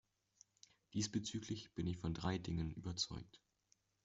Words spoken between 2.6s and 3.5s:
überzeugt.